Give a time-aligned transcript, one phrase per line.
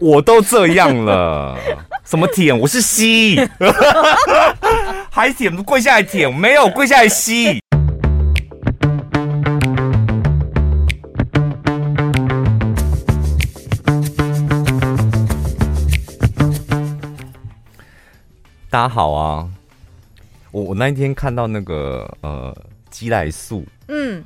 [0.00, 1.56] 我都这样了，
[2.04, 2.56] 什么舔？
[2.58, 3.40] 我是吸，
[5.10, 5.54] 还舔？
[5.64, 6.32] 跪下来舔？
[6.32, 7.62] 没有，跪下来吸。
[18.68, 19.48] 大家好啊，
[20.50, 22.54] 我我那一天看到那个呃
[22.90, 24.22] 鸡来素，嗯，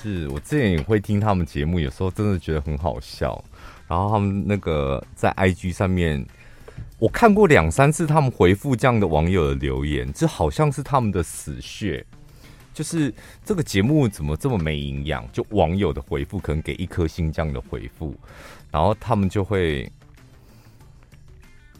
[0.00, 3.42] 是我之前也会听他们节目，有时候真的觉得很好笑。
[3.88, 6.24] 然后他们那个在 IG 上面，
[6.98, 12.04] 我看过两三次他们回复这样的网友的留言，这好像是他们的死穴，
[12.74, 13.12] 就是
[13.44, 15.26] 这个节目怎么这么没营养？
[15.32, 18.14] 就网友的回复可能给一颗星这样的回复，
[18.70, 19.90] 然后他们就会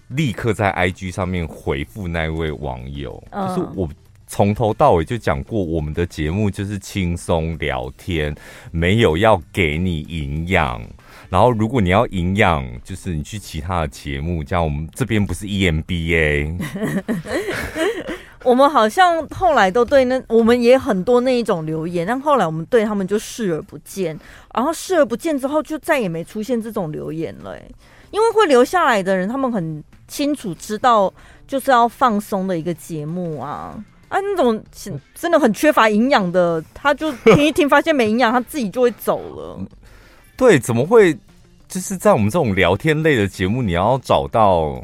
[0.09, 3.87] 立刻在 IG 上面回复那位网友，就是我
[4.27, 8.35] 从头到尾就讲过，我们的节目就是轻松聊天，
[8.71, 10.83] 没有要给你营养。
[11.31, 16.59] 然后，如果你要营养，就是你去其他的节目，这样我们这边不是 EMBA。
[18.45, 24.19] 我们好像后来都对那，我们也很多那一种留言，但后来我们对他们就视而不见。
[24.55, 27.59] 然后视而不见之后，就再也没出现这种留言了。
[28.11, 31.13] 因为会留下来的人，他们很清楚知道，
[31.47, 33.75] 就是要放松的一个节目啊。
[34.09, 34.65] 啊，那种
[35.15, 39.61] 真的很缺乏营养的，他就听一听，发现没营养，他自己就会走了。
[40.37, 41.19] 对，怎么会？
[41.69, 44.83] 就是在我们这种聊天类的节目，你要找到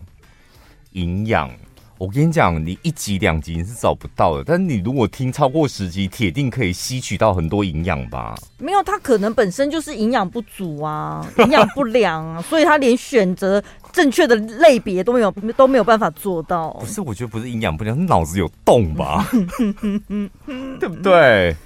[0.92, 1.50] 营养，
[1.96, 4.44] 我跟你讲，你一集两集你是找不到的。
[4.44, 8.34] 但是你如果听超过十集，铁定可以吸取到很多营养吧？
[8.58, 16.70] 没有，他可能本身就是营养不足啊，营养不良啊，所以他连选择正确的类别都没有，都没有办法做到。
[16.80, 19.26] 不是，我觉得不是营养不良，是脑子有洞吧？
[20.78, 21.56] 对不对？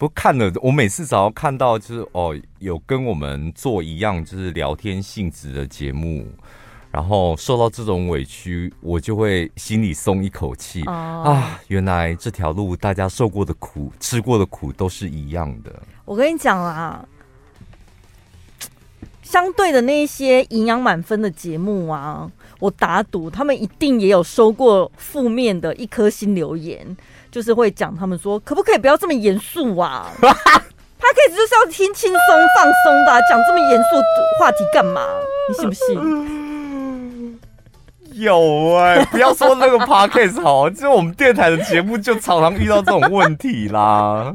[0.00, 6.26] 不看了，我每次只要看到就是哦，有跟我们做一样就是聊天性质的节目，
[6.90, 11.28] 然后受到这种委屈，我就会心里松一口气、oh.
[11.28, 11.60] 啊！
[11.68, 15.70] 原来这条路大家受过的苦、吃过的苦都是一样的。
[16.06, 17.06] 我跟你讲啦，
[19.22, 26.96] 相对的那些营养满分的节目啊，我打赌他们一定也有收过负面的一颗星留言。
[27.30, 30.10] 就是会讲他们说，可不可以不要这么严肃啊？
[30.20, 32.20] 他可以就是要听轻松
[32.56, 33.96] 放松的、啊，讲这么严肃
[34.38, 35.00] 话题干嘛？
[35.48, 37.40] 你信不信？
[38.20, 44.32] 有哎、欸，不要说那个 podcast 好，就是我们电台的节目就常常遇到这种问题啦。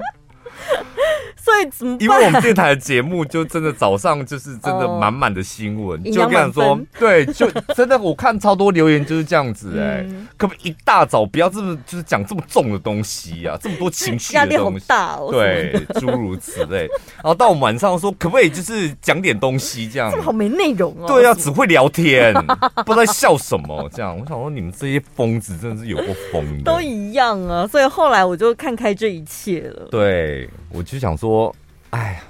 [1.45, 2.01] 所以怎么办？
[2.01, 16.87] 因为我们电台的节目就真的早上就是真的满满的新闻，哦、就跟你说，对，就真的我看超多留言就是这样子哎、欸，嗯、可不可以一大早不要这么就是讲这么重的东西啊，这么多情绪的东西，压力好大哦，对，诸如此类。
[17.17, 20.09] 然后到晚上说，可不可以就是讲点东西这样？
[20.09, 21.05] 这么好没内容哦。
[21.05, 24.17] 对啊，只会聊天，不知道在笑什么这样。
[24.17, 27.67] 我想说你们这些疯子真的是有过疯的， 都一样啊。
[27.67, 29.87] 所以后来我就看开这一切了。
[29.91, 31.34] 对，我就想说。
[31.35, 31.55] 说，
[31.89, 32.23] 哎呀，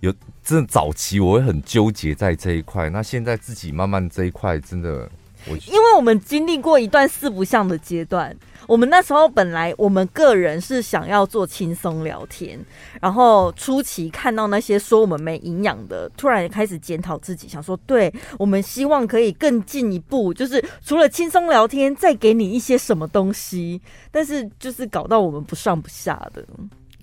[0.00, 5.10] 有真的早期我会很纠结在这一块，那现在自己慢慢这一块真的，
[5.48, 8.36] 我因为我们经历过一段四不像的阶段，
[8.68, 12.58] 我们那时候本来我们个人是想要做轻松聊天，
[13.00, 23.80] 然后初期看到那些说我们没营养的，突然开始检讨自己，想说，对，我们希望可以更进一步，就是除了轻松聊天，再给你一些什么东西，
[24.12, 26.44] 但是就是搞到我们不上不下的。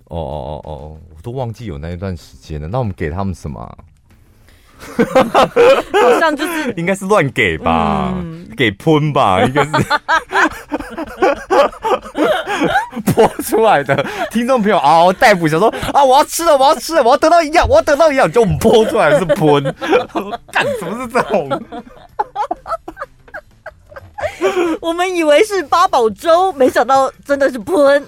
[0.10, 2.68] 哦哦哦哦，我都忘记有那一段时间了。
[2.68, 3.78] 那我们给他们什么、啊？
[6.02, 9.72] 好像就是 应该是乱给吧，嗯、给喷吧，应该是
[13.12, 14.06] 泼出来的。
[14.32, 19.64] 听众朋友啊，大夫想说啊，我要吃了，我要吃了，我要得到营养，我要得到营养，就我们泼出来是喷。
[20.52, 21.50] 干什么是这种？
[24.82, 28.06] 我们以为是八宝粥，没想到真的是喷。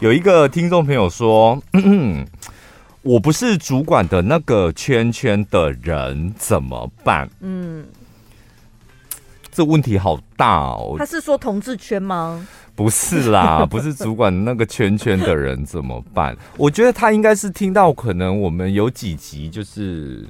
[0.00, 1.62] 有一个听众朋友说
[3.02, 7.84] ：“我不是主管的那个圈圈的人怎么办？”嗯，
[9.52, 10.94] 这问题好大哦。
[10.98, 12.46] 他是说同志圈吗？
[12.74, 16.34] 不是啦， 不是主管那个圈圈的人怎么办？
[16.56, 20.26] 我觉得他应该是听到可能我们有几集就是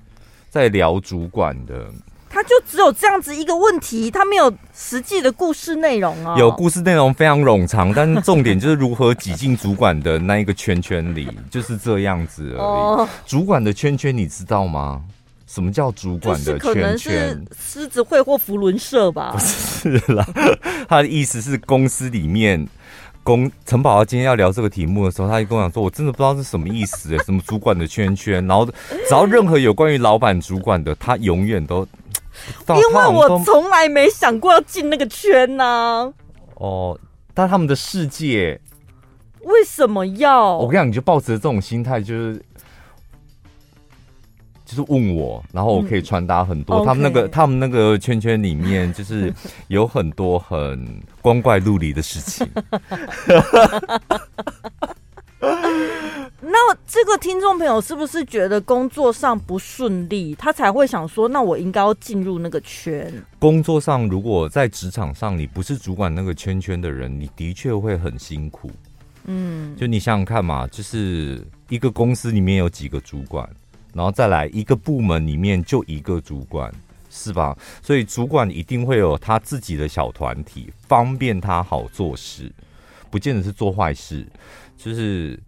[0.48, 1.86] 在聊主管的。
[2.30, 6.36] 他就只有这样子一个问题，他没有实际的故事内容哦。
[6.38, 12.60] 有故事内容非常冗长，但是重点就是如何挤进主管的那一个圈圈里，就是这样子而已。
[12.60, 15.02] 哦、主管的圈圈你知道吗？
[15.48, 16.72] 什么叫主管的圈圈？
[16.72, 19.32] 可能是狮子会或福伦社吧？
[19.32, 20.24] 不是啦，
[20.88, 22.64] 他的意思是公司里面
[23.24, 31.84] 公陈宝今天要聊这个题目的时候，他就跟我讲说：“我真的不知道是什么意思，什么主管的圈圈。”然后只要任何有关于老板主管的，他永远都，
[32.68, 36.12] 因为我从来没想过要进那个圈呢、啊。
[36.54, 36.98] 哦，
[37.34, 38.60] 但他们的世界
[39.42, 40.56] 为什么要？
[40.56, 42.42] 我跟你讲，你就抱持这种心态，就是。
[44.62, 46.76] 就是问我，然后我可以传达很多。
[46.76, 49.34] 嗯、他们那个.他们那个圈圈里面，就是
[49.66, 52.48] 有很多很光怪陆离的事情。
[56.42, 63.12] 那这个听众朋友是不是觉得工作上不顺利，他才会想说，那我应该要进入那个圈？
[63.38, 68.70] 工作上，如果在职场上你不是主管那个圈圈的人，你的确会很辛苦。
[69.24, 73.48] 嗯，就你想想看嘛，就是一个公司里面有几个主管。
[73.92, 76.72] 然后再来一个部门里面就一个主管，
[77.10, 77.58] 是吧？
[77.82, 82.52] 所以主管一定会有他自己的小团体，方便他好做事，
[83.10, 84.24] 不见得是做坏事，
[84.82, 85.38] 就是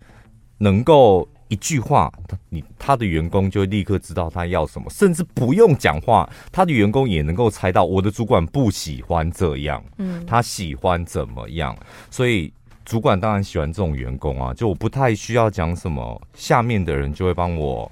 [0.58, 11.76] 能够一句话，他你他的员工就立刻知道他要什么，甚至不用讲话，他的员工也能够猜到我的主管不喜欢这样，嗯，他喜欢怎么样，
[12.10, 12.52] 所以
[12.84, 17.90] 主管当然喜欢这种员工啊，就我不太需要讲什么，下面的人就会帮我。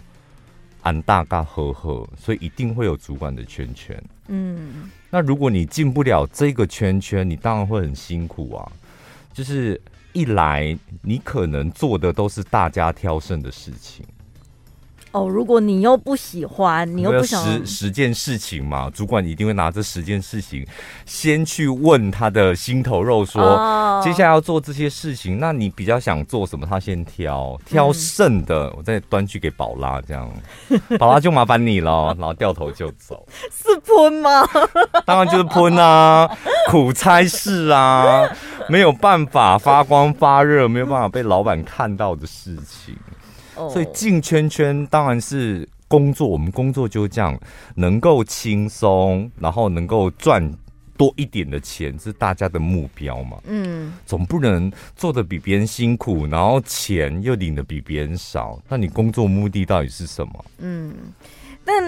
[0.82, 4.02] 按大嘎呵呵，所以一定会有主管的圈圈。
[4.28, 8.72] 嗯，那如果你进不了这个圈圈，你当然会很辛苦啊。
[9.30, 9.78] 就是
[10.12, 14.04] 一来，你可能做的都是大家挑剩的事情。
[15.12, 20.64] 哦，如果你又不喜欢，你又不想十十件事情嘛，主管一定会拿这十件事情
[21.04, 26.64] 先去问他的心头肉，说、哦、接下来要做这些事情，那你比较想做什么？
[26.64, 30.30] 他先挑，挑剩的，嗯、我再端去给宝拉，这样
[30.96, 34.46] 宝拉就麻烦你了，然后掉头就走， 是喷吗？
[35.04, 36.30] 当然就是喷啊，
[36.70, 38.28] 苦差事啊，
[38.68, 42.96] 没有办法发光发热，没有办法被老板看到的事情。
[43.68, 47.38] 所以进圈圈当然是工作，我们工作就这样，
[47.74, 50.52] 能够轻松，然后能够赚
[50.96, 53.38] 多一点的钱，是大家的目标嘛。
[53.44, 60.44] 嗯，总不能做的比别人辛苦，然后钱又领的比别人少，那你工作目的到底是什么？
[60.58, 60.94] 嗯，
[61.64, 61.82] 但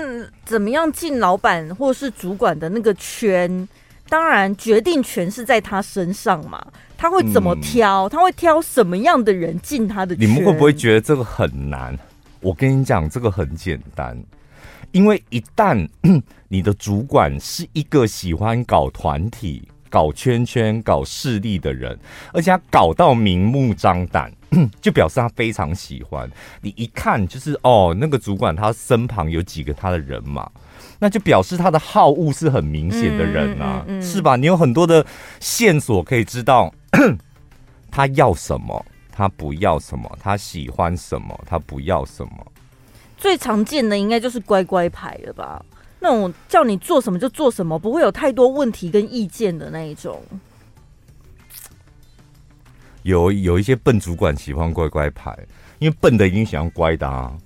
[0.44, 3.68] 怎么样进老板或是主管的那个圈？
[4.12, 6.62] 当然，决定权是在他身上嘛。
[6.98, 8.06] 他会怎么挑？
[8.06, 10.28] 嗯、他会挑什么样的人进他的圈？
[10.28, 11.98] 你们会不会觉得这个很难？
[12.40, 14.14] 我跟你讲，这个很简单，
[14.90, 15.88] 因为一旦
[16.48, 21.98] 你的主管是一个喜欢搞团体、搞圈圈、搞势力的人，
[22.34, 24.30] 而且他搞到明目张胆，
[24.82, 26.30] 就表示他非常喜欢。
[26.60, 30.50] 你一看就是哦，那个主管他身旁有几个他的人嘛。
[31.02, 34.36] 那就表示他的好恶是很明显的人啊，嗯嗯嗯、是吧？
[34.36, 35.04] 你有很多的
[35.40, 36.72] 线索可以知道
[37.90, 42.46] 他要什么，他不要什么，他喜欢什么，他不要什么。
[43.18, 45.60] 最常见的应该就是乖乖牌了吧？
[45.98, 50.22] 那种叫你做什么就做什么，不会有太多问题跟意见的那一种。
[53.02, 55.36] 有有一些笨主管喜欢乖乖牌，
[55.80, 57.36] 因为笨的一定喜欢乖的啊。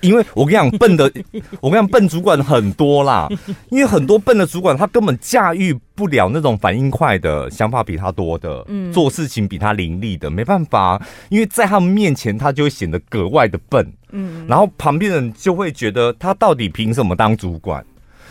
[0.00, 1.04] 因为我跟你讲，笨的，
[1.60, 3.28] 我跟你讲，笨主管很多啦。
[3.70, 11.00] 因为很多笨的主管，他根本驾驭不了那种反应快的、想法比他多的、嗯，做事情比他伶俐的，没办法。
[11.28, 13.92] 因为在他们面前，他就会显得格外的笨。
[14.10, 17.84] 嗯，然后旁边人就会觉得他到底凭什么当主管？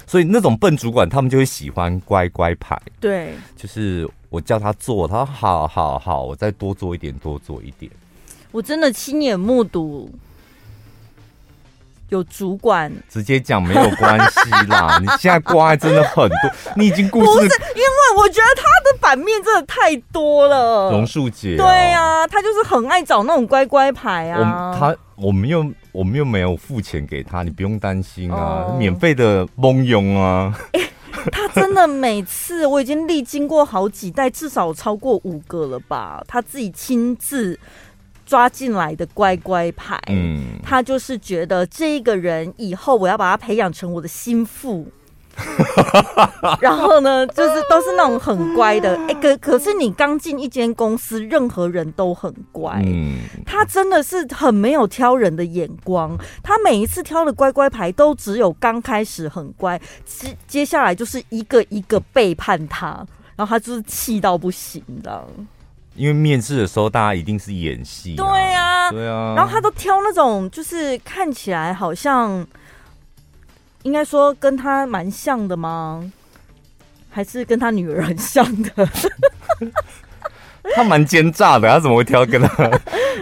[0.05, 2.79] 所以那种笨主管，他们就会喜欢乖乖牌。
[2.99, 7.91] 对，就是我叫他做，他说好好好，我再多做一点，多做一点。
[8.51, 10.09] 我真的亲眼目睹。
[12.09, 20.89] 有主管直接讲没有关系啦， 你现在瓜真的很多，你已经故事不是因为我觉得他的版面真的太多了。
[20.91, 24.75] 榕树姐、啊，对呀、啊，他就是很爱找那种乖乖牌啊。
[24.79, 30.81] 他我们又我们又没有付钱给他，你不用担心啊，哦、免费的蒙佣啊、欸。
[31.29, 37.59] 他真的每次我已经历经过好几代，至少超过五个了吧，他自己亲自。
[38.27, 44.85] 抓进来的乖乖牌，嗯，他就是觉得这一个人以后我要把他培养成我的心腹，
[46.59, 63.05] 然后呢，就是都是那种很乖的，哎、欸，可可是你刚进一间公司，任何人都很乖，嗯，他真的是很没有挑人的眼光，他每一次挑的乖乖牌都只有刚开始很乖，接接下来就是一个一个背叛他，
[63.37, 65.25] 然后他就是气到不行，这样。
[65.97, 68.15] 因为面试的时候，大家一定是演戏。
[68.15, 69.33] 对呀，对啊。
[69.35, 72.45] 然后他都挑那种，就是看起来好像，
[73.83, 76.09] 应该说跟他蛮像的吗？
[77.09, 78.89] 还是跟他女儿很像的？
[80.75, 82.69] 他蛮奸诈的，他怎么会挑跟他？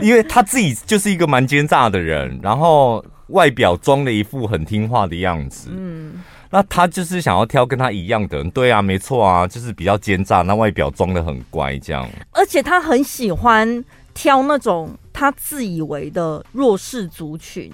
[0.01, 5.70] 因为他自己就是一个蛮奸诈的人，然后外表装了一副很听话的样子。
[5.72, 8.49] 嗯，那他就是想要挑跟他一样的人。
[8.51, 12.07] 对啊，没错啊，就是比较奸诈，那外表装的很乖这样。
[12.31, 13.83] 而且他很喜欢
[14.13, 17.71] 挑那种他自以为的弱势族群。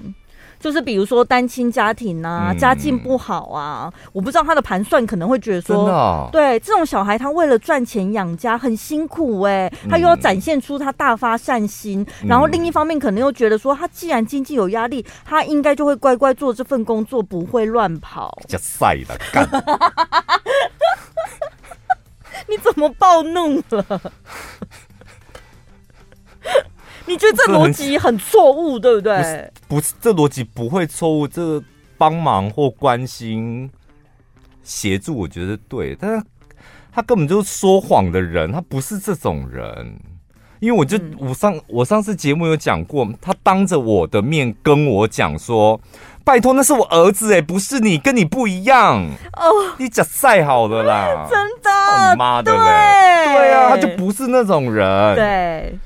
[0.61, 18.37] 就是比如说单亲家庭啊，家境不好啊，嗯、我不知道他的盘算可能会觉得说，对这种小孩，他为了赚钱养家很辛苦哎、欸，他又要展现出他大发善心，嗯、然后另一方面可能又觉得说，他既然经济有压力，他应该就会乖乖做这份工作，不会乱跑。
[22.47, 24.01] 你怎么暴怒了？
[27.11, 29.51] 你觉得这逻辑很错误，对不对？
[29.67, 31.27] 不是，这逻辑不会错误。
[31.27, 31.63] 这个
[31.97, 33.69] 帮忙或关心、
[34.63, 35.93] 协助，我觉得对。
[35.99, 36.23] 但是
[36.93, 39.93] 他根本就是说谎的人，他不是这种人。
[40.61, 45.81] 因为我就我上我上次节目有讲过，他当着我的面跟我讲说
[46.23, 49.03] ：“拜托，那是我儿子哎，不是你，跟你不一样
[49.33, 49.49] 哦。”
[49.79, 53.33] 你讲太好了啦， 真的，妈的嘞！
[53.33, 55.15] 对啊，他就不是那种人。
[55.15, 55.79] 对。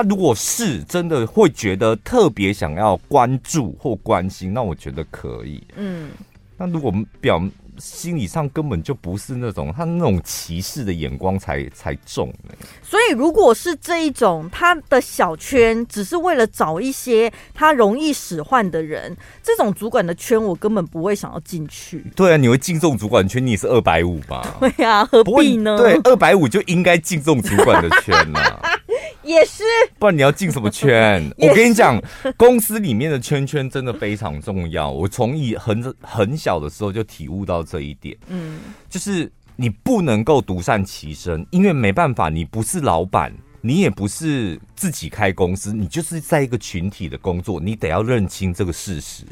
[0.00, 5.62] 他如果是真的会觉得特别想要关注或关心，那我觉得可以。
[5.76, 6.08] 嗯，
[6.56, 6.90] 那如果
[7.20, 7.38] 表
[7.78, 12.54] 心理上根本就不是那种，他那种歧视的眼光才才重呢。
[12.82, 22.02] 所以，如果是这一种，他的小圈只是为了找一些他容易使唤的人，这种主管的圈，我根本不会想要进去。
[22.16, 24.56] 对啊，你会进这种主管圈，你也是二百五吧？
[24.60, 25.76] 对啊，何必呢？
[25.76, 28.62] 对，二百五就应该进这种主管的圈啊。
[29.30, 29.62] 也是，
[29.98, 31.30] 不然你要进什么圈？
[31.38, 32.00] 我跟你讲，
[32.36, 34.90] 公司里面的圈圈真的非常重要。
[34.90, 38.16] 我从以很很小的时候就体悟到这一点。
[38.28, 38.58] 嗯，
[38.88, 49.24] 就是你不能够独善其身，因为没办法，你不是老板，你也不是自己开公司，你就是在一个群体的工作，你得要认清这个事实。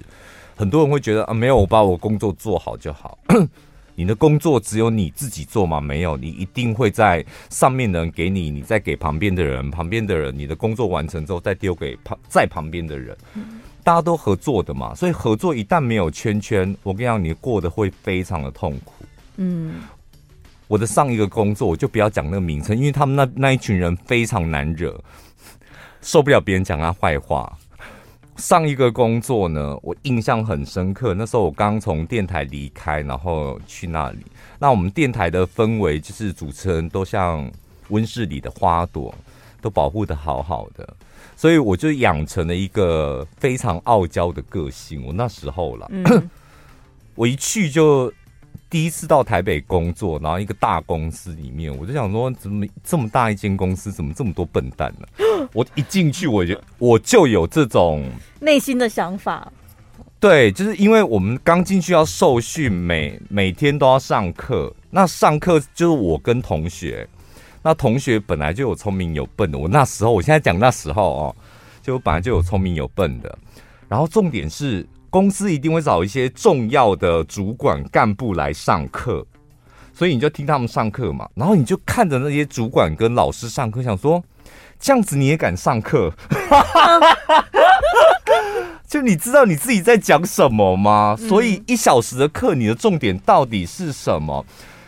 [0.57, 3.19] 很多人会觉得啊，没有，我把我工作做好就好。
[3.99, 5.81] 你的工作只有你自己做吗？
[5.81, 13.19] 没有，你一定会在上面的人给你，你再给旁边的人，旁边的人，你的工作完成之后再丢给旁在旁边的人，
[13.83, 14.95] 大家都合作的嘛。
[14.95, 18.93] 所以合作一旦没有圈圈，我跟你讲，你过得会非常的痛苦。
[19.39, 19.81] 嗯，
[20.69, 24.97] 我的上一个工作我就不要讲那个名称，因为他们那那一群人非常难惹，
[26.01, 27.59] 受不了别人讲他坏话。
[28.39, 31.13] 上一个工作呢，我印象很深刻。
[31.13, 34.19] 那时候我刚从电台离开，然后去那里。
[34.59, 37.51] 那我们电台的氛围就是主持人都像
[37.89, 39.15] 温室里的花朵，
[39.61, 40.89] 都保护的好好的。
[41.37, 45.05] 所以我就养成了一个非常傲娇的个性。
[45.05, 46.31] 我那时候了，嗯、
[47.15, 48.13] 我一去就。
[48.71, 55.07] 第一次到台北工作，然后一个大公司里面，我就想说，怎么这么大一间公司，怎么这么多笨蛋呢？
[55.53, 58.05] 我一进去，我就我就有这种
[58.41, 59.51] 内心的想法。
[60.21, 64.75] 对，就是因为我们刚进去要受训，每每天都要上课。
[64.91, 67.09] 那上课就是我跟同学，
[67.63, 69.59] 那同学本来就有聪明有笨的。
[69.59, 71.37] 我那时候，我现在讲那时候哦，
[71.83, 73.39] 就本来就有聪明有笨的。
[73.89, 74.87] 然后重点是。
[75.11, 79.27] 公司一定会找一些重要的主管干部来上课，
[79.95, 84.23] 所以你就听他们上课嘛，然后你就看着那些主管跟老师上课，想说
[84.79, 86.13] 这样子你也敢上课？
[88.89, 91.17] 就你知道你自己在讲什么吗？
[91.17, 94.45] 所以一小时的课，你的重点到底是什么？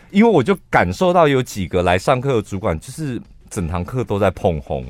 [0.09, 4.85] 因为我就感受到有几个来上课的主管，就是整堂课都在碰红，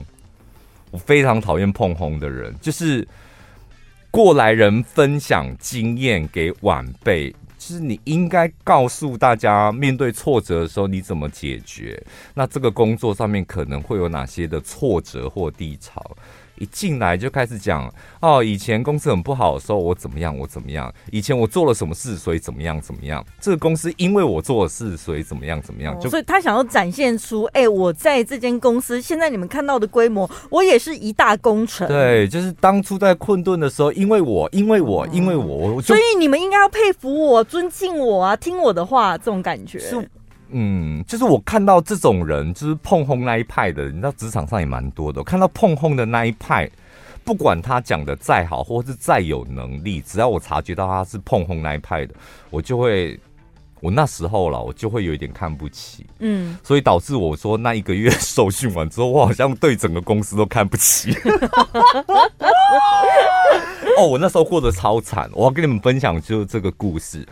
[0.91, 3.07] 我非常讨厌碰红的人，就是。
[4.13, 7.33] 过来人分享经验给晚辈，
[7.71, 12.01] 是你应该告诉大家，面对挫折的时候你怎么解决？
[12.33, 16.15] 那这个工作上面可能会有哪些的挫折或低潮？
[16.57, 17.91] 一进来就开始讲
[18.21, 20.93] 哦，以前公司很不好的时候，我怎么样，我怎么样？
[21.11, 23.25] 以前我做了什么事，所以怎么样，怎么样？
[23.39, 25.99] 这个公司因为我做的事，所以怎么样，怎么样？
[25.99, 31.87] 就、哦、所以他想要展现出，哎、欸，我在这间公司，现在你们看到的规模，我也是一大功臣。
[31.87, 39.79] 对，就是当初在困顿的时候，因为我，因为我，因为我，嗯、所以你们应该要佩服我，尊敬我啊，听我的话，这种感觉。
[40.51, 45.21] 嗯，就是我看到这种人，就是碰轰那一派的，你知道职场上也蛮多的。
[45.21, 46.69] 我看到碰轰的那一派，
[47.23, 52.13] 不管他讲的再好，或是再有能力，只要我察觉到他是碰轰那一派的，
[52.49, 53.19] 我就会，
[53.79, 56.05] 我那时候了，我就会有一点看不起。
[56.19, 61.15] 嗯，所以导致我说那一个月受训完之后，我好像对整个公司都看不起。
[63.97, 67.27] 哦，我那时候过得超惨，我要跟你们分享就是这个故事。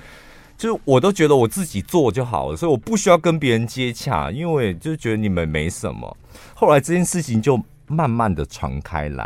[0.60, 6.18] 就我都觉得我自己做就好了，所以我不需要跟别人接洽，因为我就觉得你们没什么。
[6.54, 9.26] 后来这件事情就慢慢的传开来，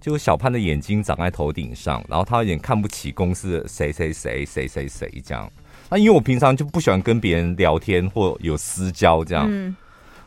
[0.00, 5.52] 就小潘的眼睛长在头顶上，然后他有点看不起公司的谁谁谁谁谁谁这样。
[5.90, 9.76] 那因为我平常就不喜欢跟别人聊天或有私交这样。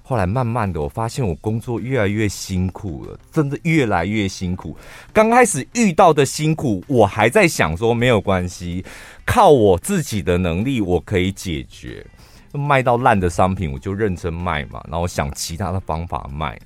[0.07, 4.77] 后来慢慢的，我发现我工作越来越辛苦了，真的越来越辛苦。
[5.11, 8.85] 刚开始遇到的辛苦，我还在想说没有关系，
[9.25, 12.05] 靠我自己的能力我可以解决。
[12.53, 14.79] 卖到烂的商品，我就认真卖嘛。
[14.91, 16.57] 然后想其他的方法卖，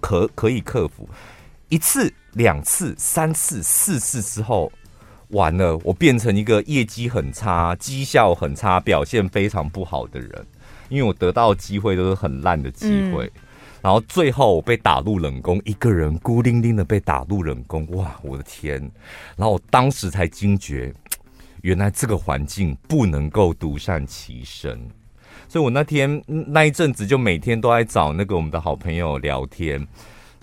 [0.00, 1.08] 可可以克服。
[1.68, 4.70] 一次、两次、三次、四次之后，
[5.30, 10.46] 完了，我变成一个业绩很差、绩效很差、表现非常不好的人。
[10.92, 13.40] 因为我得到的机会都是很烂的机会，嗯，
[13.80, 18.78] 然后最后我被打入冷宫，一个人孤零零的被打入冷宫，哇，我的天！
[19.34, 20.92] 然后我当时才惊觉，
[21.62, 24.78] 原来这个环境不能够独善其身，
[25.48, 29.86] 所以我那天那一阵子就每天都在找那个我们的好朋友聊天。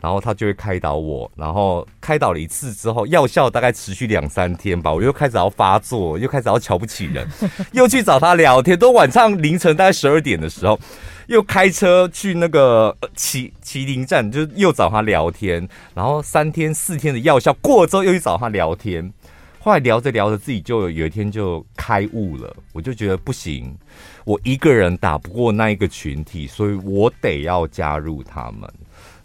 [0.02, 7.28] 然后他就会开导我，然后开导了一次之后，药效大概持续两三天吧，我又开始要发作，又开始要瞧不起人，
[7.74, 10.80] 又去找他聊天，都晚上凌晨大概十二点的时候，
[11.28, 19.12] 又开车去那个麒麒麟站，就又找他聊天，然后三天四天的药效过了之后，又去找他聊天，
[19.60, 23.78] 后来聊着聊着，自己就有一天就开悟了，我就觉得不行，
[24.24, 28.70] 我一个人打不过那一个群体，所以我得要加入他们。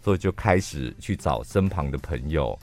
[0.05, 2.55] 所以就开始去找身旁的朋友、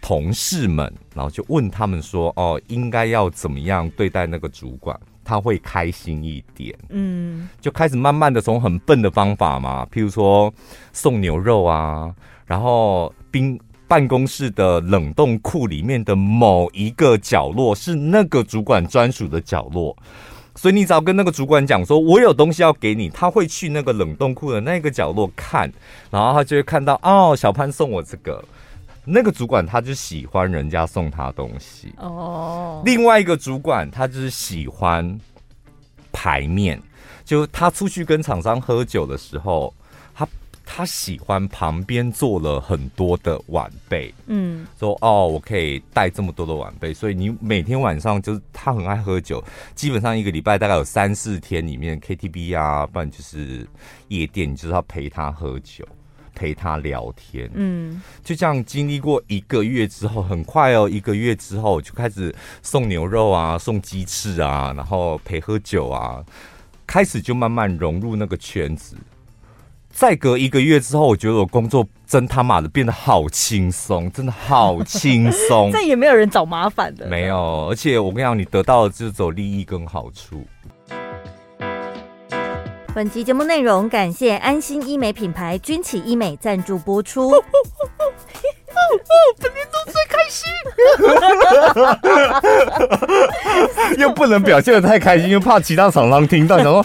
[0.00, 10.52] 同事们，然后就问他们说：“哦，应该要怎么样对待那个主管，他会开心一点？”嗯，就开始慢慢的从很笨的方法嘛，譬如说
[10.92, 12.12] 送牛肉啊，
[12.44, 19.96] 然后冰办公室的冷冻库里面的某一个角落是那个主管专属的角落。
[20.58, 25.72] 所以你只要跟那个主管讲说，我有东西要给你，他会去那个冷冻库的那个角落看，
[26.10, 28.44] 然后他就会看到哦，小潘送我这个。
[29.04, 32.82] 那个主管他就喜欢人家送他东西哦。
[32.84, 35.18] 另外一个主管他就是喜欢
[36.12, 36.82] 排面，
[37.24, 39.72] 就他出去跟厂商喝酒的时候。
[40.70, 49.42] 他喜欢旁边坐了很多的晚辈，嗯，说哦，我可以带这么多的晚辈，所以你每天晚上就是他很爱喝酒，
[49.74, 53.66] 基本上一个礼拜大概有三四天里面 KTV 啊，不然就是
[54.08, 55.88] 夜店，你就是要陪他喝酒，
[56.34, 66.22] 陪他聊天，嗯，就这样经历过一个月之后，很快哦，一个月之后就开始送牛肉啊，送鸡翅啊，然后陪喝酒啊，
[66.86, 68.94] 开始就慢慢融入那个圈子。
[69.98, 75.70] 再隔一个月之后，我觉得我工作真他妈的变得好轻松，真的好轻松。
[75.74, 77.66] 再也没有人找麻烦的，没有。
[77.68, 80.46] 而且我跟你讲，你得到的就是走利益跟好处。
[82.94, 87.32] 本集节目内容感谢安心医美品牌君启医美赞助播出。
[87.32, 87.42] 本
[89.52, 90.48] 年度最开心，
[93.98, 96.84] 又不能表现的太开心，又怕其他厂商听到，然后。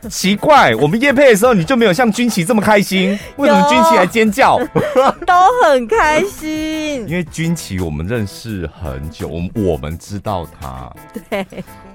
[0.08, 3.18] 奇怪，我们夜配的时候你就没有像军旗这么开心？
[3.36, 4.58] 为什么军旗还尖叫？
[5.26, 5.34] 都
[5.64, 10.92] 很开心，因为军旗我们认识很久，我们我们知道他。
[11.28, 11.44] 对，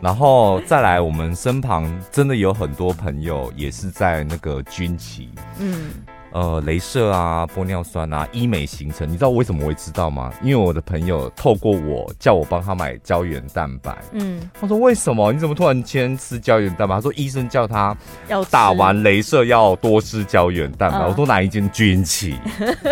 [0.01, 5.29] 然后再来，我们身旁真的有很多朋友也是在那个军旗。
[5.59, 5.91] 嗯。
[6.33, 10.33] 呃，镭射啊，玻尿酸啊，医美形成，你知道我为什么会知道吗？
[10.41, 13.95] 因为我的朋友透过我叫我帮他买胶原蛋白。
[14.11, 15.31] 嗯，他说为什么？
[15.31, 16.95] 你怎么突然间吃胶原蛋白？
[16.95, 17.95] 他说医生叫他
[18.27, 21.07] 要打完镭射要多吃胶原蛋白。
[21.07, 21.63] 我说哪一间？
[21.71, 22.35] 军企。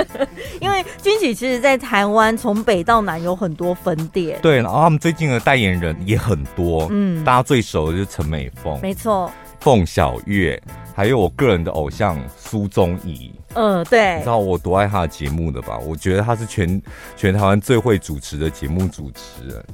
[0.61, 4.39] 因为军企其实在台湾从北到南有很多分店。
[4.41, 6.87] 对，然后他们最近的代言人也很多。
[6.89, 8.79] 嗯，大家最熟的就是陈美凤。
[8.81, 9.31] 没错。
[9.59, 10.61] 凤小岳。
[11.01, 15.79] 还有我个人的偶像苏宗仪，嗯，对，你知道我多爱他的节目的吧？
[15.79, 16.79] 我觉得他是全
[17.17, 19.65] 全台湾最会主持的节目主持人，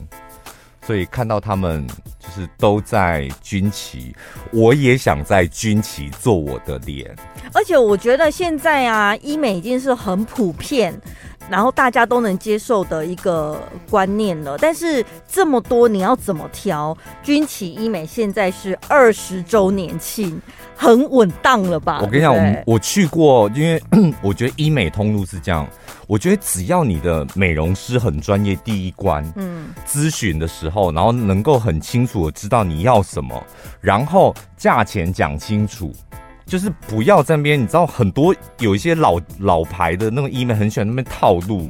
[0.84, 1.86] 所以看到他们
[2.18, 4.16] 就是都在军旗，
[4.54, 7.14] 我也想在军旗做我的脸。
[7.54, 10.98] 而且我觉得现在啊，医美已经是很普遍，
[11.50, 14.58] 然后大家都能接受的一个观念了。
[14.58, 16.96] 但是这么多你要怎么挑？
[17.24, 20.42] 军旗医美现在是二十周年庆。
[20.80, 22.02] 很稳当了吧？
[22.04, 23.82] 我跟你讲，我我去过，因为
[24.22, 25.68] 我觉得医美通路是这样。
[26.06, 33.44] 我觉得只要你的美容师很专业，第一关，嗯，咨询的时候，然后能够很清楚的知道你要什么，
[33.82, 35.92] 然后价钱讲清楚，
[36.48, 37.62] 就是不要在那边。
[37.62, 41.70] 你知道很多有一些老老牌的那种医美，很喜欢那边套路。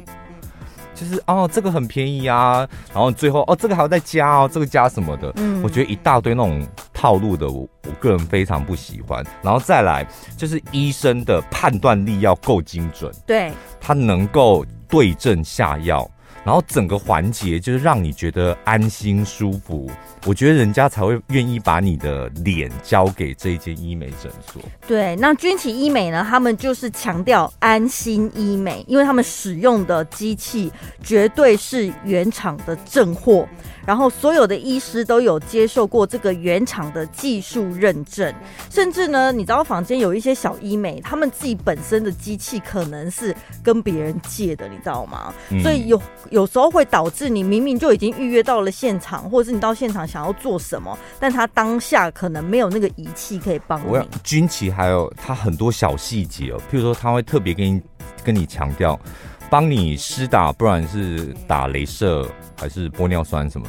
[0.94, 9.24] 就是哦，这个很便宜啊，然后最后哦，这个还要再加哦，这个加什么的，嗯，我觉得一大堆那种套路的，我我个人非常不喜欢。
[9.40, 10.04] 然后再来
[10.36, 16.10] 就是医生的判断力要够精准，对，他能够对症下药。
[16.48, 19.90] 然后整个环节就是让你觉得安心舒服，
[20.24, 24.62] 我觉得人家才会愿意把你的脸交给这一间医美诊所。
[24.86, 26.26] 对，那军旗医美呢？
[26.26, 30.72] 他们就是强调安心医美，因为他们使用的机器
[31.04, 33.46] 绝对是原厂的正货。
[33.88, 38.30] 然后所有的医师都有接受过这个原厂的技术认证，
[38.70, 45.32] 甚至呢，你知道坊间有一些小医美，他们自己本身的机器可能是跟别人借的，你知道吗？
[45.48, 45.98] 嗯、所以有
[46.28, 53.86] 有时候会导致你明明就已经预约到了现场，或者是你到现场想要做什么，但他当下可能没有那个仪器可以帮你。
[53.88, 57.80] 我君启还有他很多小细节哦，譬如说他会特别跟你
[58.22, 59.00] 跟你强调。
[59.50, 63.66] 帮你施打，不然是打镭射还是玻尿酸什么？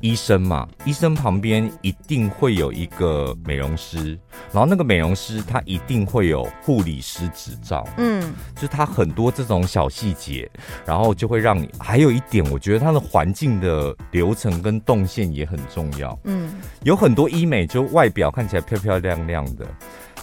[0.00, 4.18] 医生嘛，医生旁边一定会有一个美容师，
[4.50, 8.20] 然后那个美容师他一定会有护理师执照，嗯，
[8.56, 10.50] 就是他很多这种小细节，
[10.84, 11.70] 然后就会让你。
[11.78, 19.64] 还有一点，我觉得它的环境的流程跟动线也很重要，嗯，有很多医美就外表看起来漂漂亮亮的。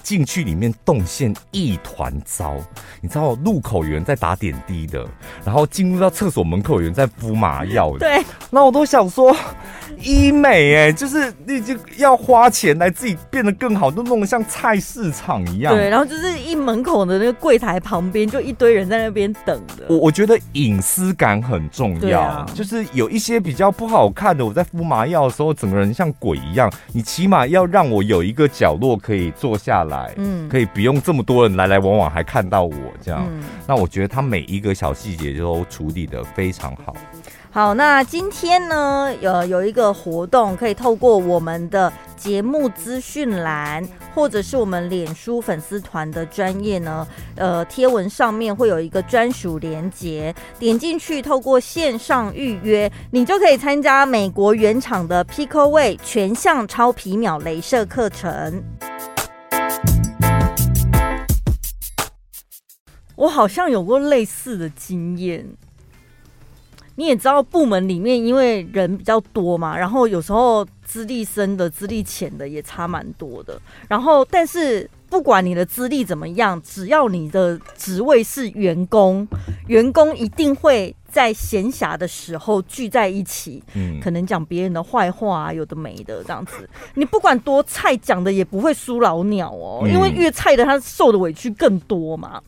[0.09, 2.55] 进去里面动线一团糟，
[2.99, 5.05] 你知道路口有人在打点滴的，
[5.45, 9.35] 然后进入到厕所门口有人在敷麻药的，对，那我都想说。
[10.01, 15.75] 医美哎、欸，就是你就要花钱来自己变得更好，都弄得像菜市场一样。
[15.75, 19.87] 对，然后就是一门口的那个柜台旁边就一堆人在那边等的。
[19.89, 26.71] 我我觉得隐私感很重要，啊、就是有一些比较不好看的，我在敷麻药的时候，整个人像鬼一样。
[26.93, 33.25] 你起码要让我有一个角落可以坐下来，嗯，可以不用这么多人来来往往还看到我这样。
[33.31, 36.95] 嗯、那我觉得他每一个小细节都处理的非常好。
[37.51, 43.83] 好，那今天呢，有有一个活动，可以透过我们的节目资讯栏，
[44.13, 58.63] 或者是我们脸书粉丝团的专业呢，呃，贴文上面会有一个专属连接，点进去，透过线上预约，你就可以参加美国原厂的 Picoway 全项超皮秒镭射课程。
[63.19, 65.45] 我好像有过类似的经验。
[66.95, 73.61] 你也知道，部门里面因为人比较多嘛，然后有时候资历深的、资历浅的也差蛮多的。
[73.89, 79.27] 然后，但是不管你的资历怎么样，只要你的职位是员工，
[79.67, 86.69] 员工一定会在闲暇的时候聚在一起，嗯，可能讲别人的坏话啊，有的没的这样子。
[86.95, 92.41] 你不管多菜，讲的也不会输老鸟哦，因为越菜的他受的委屈更多嘛。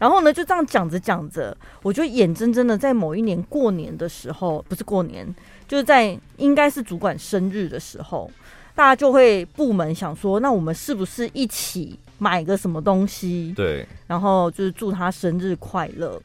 [0.00, 5.32] 然后呢，就这样讲着讲着，我就眼睁睁的在某一年过年的时候，不是过年，
[5.68, 8.30] 就是在应该是主管生日的时候，
[8.74, 13.52] 大家就会部门想说，那我们是不是一起买个什么东西？
[13.54, 16.18] 对，然后就是祝他生日快乐。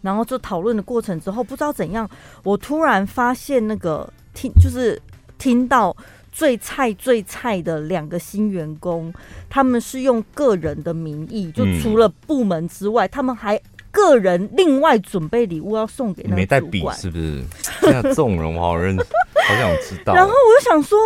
[0.00, 2.08] 然后就讨论的过程之后，不知道怎样，
[2.42, 4.98] 我突然发现那个听，就是
[5.36, 5.94] 听到。
[6.36, 9.10] 最菜最菜的两个新员工，
[9.48, 13.58] 他们是用个人的名义，就除了部门之外，嗯、他们还
[13.90, 16.36] 个人另外准备礼物要送给那个。
[16.36, 17.42] 没带笔是不是？
[17.80, 20.12] 像这种人我好认，好想知道。
[20.12, 20.98] 然后我就想说，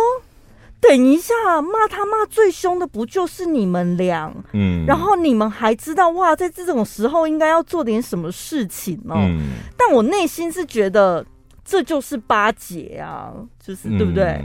[0.81, 4.29] 等一下骂他骂最凶的不就是你们俩？
[4.51, 4.85] 嗯。
[4.85, 9.15] 然后你们还知道哇，在这种时候应该要做点什么事情哦。
[9.15, 9.51] 嗯。
[9.77, 11.25] 但我内心是觉得
[11.63, 13.31] 这就是巴结啊，
[13.65, 14.43] 就是、嗯、对不对？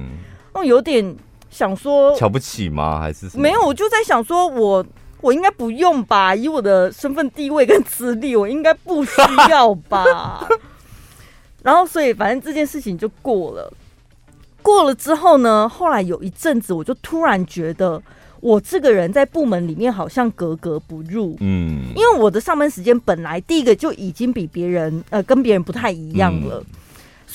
[0.56, 1.14] 我有点
[1.50, 3.00] 想说瞧不起吗？
[3.00, 3.28] 还是？
[3.38, 4.86] 没有，我就在想说我，我
[5.20, 6.34] 我应该不用吧？
[6.34, 9.12] 以我的身份地位跟资历，我应该不需
[9.50, 10.48] 要吧？
[11.62, 13.72] 然后，所以反正这件事情就过了。
[14.62, 18.00] 过了之后呢，后来有一阵子，我就突然觉得，
[18.40, 21.36] 我这个人在部门里面好像格格不入。
[21.40, 26.60] 嗯，因为我的上班时间本来第一个就已经比别人呃跟别人不太一样了。
[26.60, 26.66] 嗯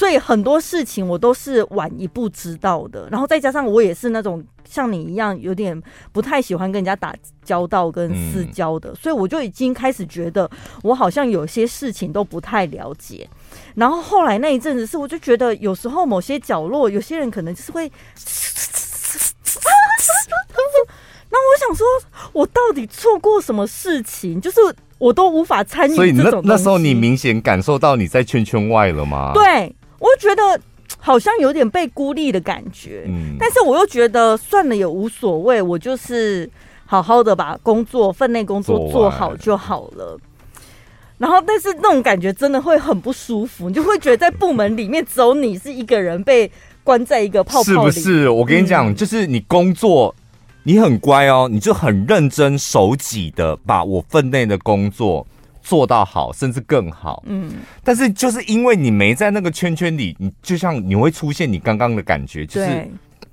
[0.02, 5.80] 所以很多事情我都是晚一步知道的，然后再加上我也是那种像你一样有点
[6.12, 7.14] 不太喜欢跟人家打
[7.46, 10.50] 交道跟私交的，所以我就已经开始觉得
[10.82, 13.30] 我好像有些事情都不太了解。
[13.76, 17.88] 然后后来那一阵子是，我就觉得有时候某些角落有些人可能就是会，
[21.30, 21.86] 那我想说，
[22.34, 24.42] 我到底错过什么事情？
[24.42, 24.60] 就是
[24.98, 25.94] 我都无法参与。
[25.94, 29.34] 所以那那时候你明显感受到你在圈圈外了吗？
[29.36, 29.76] 对。
[30.02, 30.60] 我就觉得
[30.98, 36.50] 好像有点被孤立的感觉，嗯，但是我又觉得算了也无所谓，我就是
[36.88, 40.18] 好好的把工作分内工作做好就好了。
[41.20, 46.52] 然后但是那种感觉真的会很不舒服，你就会觉得在部门里面只有你是一个人被
[46.84, 47.92] 关在一个泡泡里。
[47.92, 48.30] 是不是？
[48.30, 50.16] 我跟你讲，嗯、就是你工作，
[50.64, 55.28] 你很乖哦，你就很认真守己的把我分内的工作
[55.62, 57.24] 做到好，甚至更好。
[57.26, 57.52] 嗯，
[57.84, 62.88] 但是就是因为你没在那个圈圈里，你就像你会出现你刚刚的感觉，就是。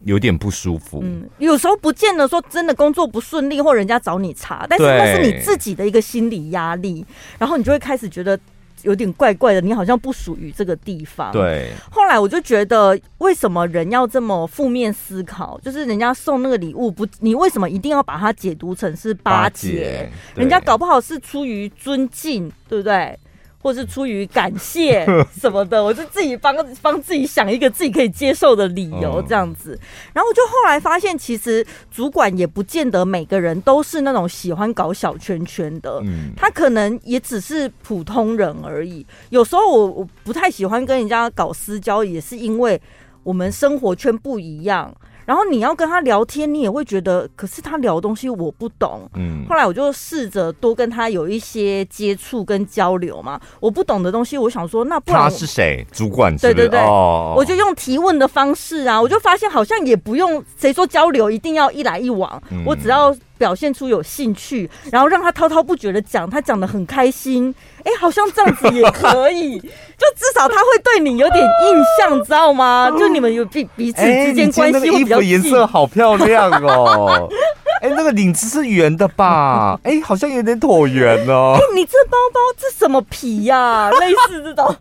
[0.05, 1.01] 有点不舒服。
[1.03, 7.05] 嗯，有时候不见得说真的工作不顺利或人家找你茬，但是那是你自己的一个心理压力，
[7.37, 8.39] 然后你就会开始觉得
[8.83, 11.33] 有点怪怪的，你好像不属于这个地方。
[11.33, 11.71] 对。
[11.91, 15.59] 后来我就觉得，为什么人要这么负面思考？
[15.61, 20.11] 就是人家送那个礼物不，你为什么一定要把它解读成是巴结？
[20.35, 23.19] 人家搞不好是出于尊敬，对不对？
[23.61, 25.05] 或是出于感谢
[25.39, 29.79] 什么的，我就自己帮帮自己想一个自己可以接受的理由，这样子。
[30.13, 36.03] 然后我就后来发现，其实主管也不见得每个人都是那种喜欢搞小圈圈的，
[36.37, 39.05] 他可能也只是普通人而已。
[39.31, 42.81] 有时候我我不太喜欢跟人家搞私交，也是因为
[43.23, 44.95] 我们生活圈不一样。
[45.29, 49.07] 然后你要跟他聊天，你也会觉得，可是他聊的东西我不懂。
[49.15, 53.39] 嗯，后来我就试着多跟他有一些接触跟交流嘛。
[53.61, 55.87] 我不懂的东西，我想说，那不然他是谁？
[55.93, 56.55] 主管是不是？
[56.55, 63.15] 对对对，哦，我就用提问的方式啊，我就发现好像也不用谁说交流一定要一来一往，嗯，我只要。
[63.39, 67.55] 表现出有兴趣，然后让他滔滔不绝的讲，他讲得很开心。
[67.85, 69.59] 哎，好像这样子也可以，
[69.97, 72.91] 就至少他会对你有点印象，知道吗？
[72.99, 75.31] 就你们有彼彼此之间关系会比较近。
[75.31, 77.29] 衣服颜色好漂亮哦！
[77.81, 79.79] 哎，那个领子是圆的吧？
[79.85, 81.57] 哎，好像有点椭圆哦。
[81.57, 83.91] 哎，你这包包这什么皮呀、啊？
[84.01, 84.75] 类似这种。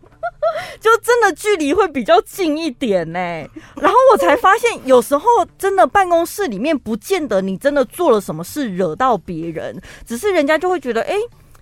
[0.80, 3.20] 就真的距离会比较近一点呢，
[3.76, 5.24] 然后我才发现，有时候
[5.58, 11.16] 真的办公室里面不见得你真的做了什么事惹到别人，只是人家就会觉得，哎，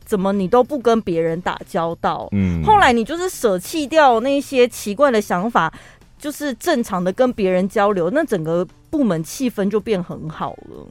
[0.05, 2.27] 怎么你都不跟别人打交道？
[2.31, 5.73] 嗯，后来你就是舍弃掉那些奇怪的想法，
[6.17, 10.87] 就是正常的跟别人交流，那整个部门气氛就变很好了。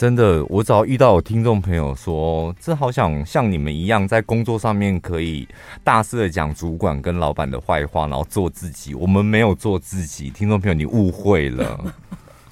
[0.00, 5.46] 真的，我只要遇到有听众朋友说，这好想像你们一样，在工作上面可以
[5.84, 8.94] 大肆的讲主管跟老板的坏话，然后做自己。
[8.94, 11.94] 我们没有做自己，听众朋友，你误会了。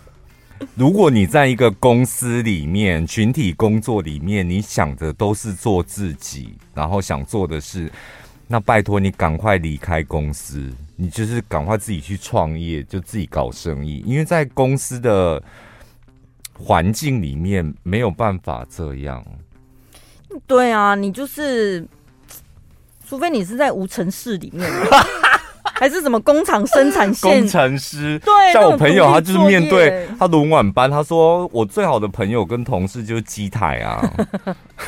[0.76, 7.90] 如果你在一个公司里面，群体工作里面，你想的都是做自己，然后想做的事，
[8.46, 15.42] 那拜托你赶快离开公司，你就是赶快自己去创业，就自己搞生意，因为在公司的。
[16.58, 19.24] 环境里面没有办法这样。
[20.46, 21.86] 对啊，你就是，
[23.08, 24.68] 除非你是在无尘室里面，
[25.74, 28.18] 还是什么工厂生产线工程师。
[28.18, 34.12] 对，像我朋友，他就是面对他轮晚班，他说我最好的朋友跟同事就是机台啊，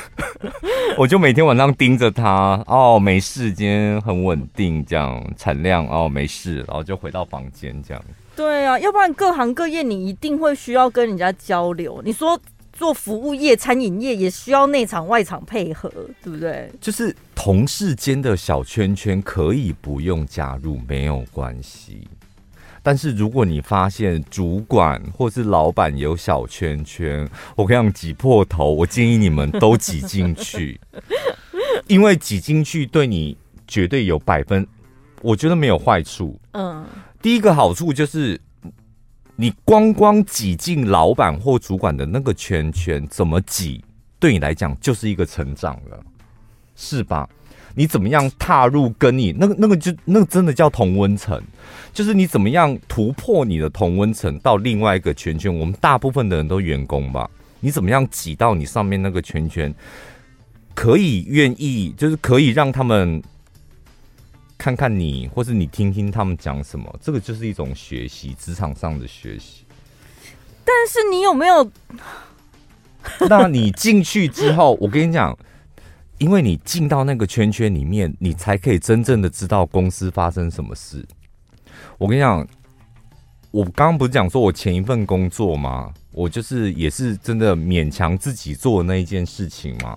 [0.98, 8.02] 我就每天晚上盯着他，哦，没事，今天很稳定，这样产量哦没事，然后就回到房间这样。
[8.36, 12.00] 对啊，要不然各行各业你一定会需要跟人家交流。
[12.04, 12.40] 你说
[12.72, 15.90] 做服务业、餐饮业也需要内场外场配合，
[16.22, 16.70] 对不对？
[16.80, 22.08] 就是同事间的小圈圈可以不用加入，没有关系。
[22.82, 30.80] 但是如果你发现主管或是老板有小圈圈，我跟你讲，挤破头，我建议你们都挤进去，
[31.88, 33.36] 因为挤进去对你
[33.68, 34.66] 绝对有百分，
[35.20, 36.40] 我觉得没有坏处。
[36.52, 36.86] 嗯。
[37.22, 38.40] 第一个好处就是，
[39.36, 43.84] 你光光挤进老板或主管的那个圈圈，怎么挤，
[44.18, 46.02] 对你来讲就是一个成长了，
[46.74, 47.28] 是吧？
[47.74, 51.38] 你怎么样踏入跟你那个那个就那个真的叫同温层，
[51.92, 55.54] 就是你怎么样突破你的同温层到另外一个圈圈。
[55.54, 57.30] 我们大部分的人都员工吧，
[57.60, 59.72] 你怎么样挤到你上面那个圈圈，
[60.74, 63.22] 可以愿意，就是可以让他们。
[64.60, 69.64] 看看你，或是你听听他们讲什么，这个就是一种学习，职场上的学习。
[70.62, 71.72] 但是你有没有？
[73.26, 75.34] 那你进去之后，我跟你讲，
[76.18, 81.02] 因为你进到那个圈圈里面，你才可以真正的知道公司发生什么事。
[81.96, 82.46] 我跟你讲，
[83.50, 85.90] 我刚刚不是讲说我前一份工作吗？
[86.12, 89.96] 我就是也是真的勉强自己做那一件事情嘛，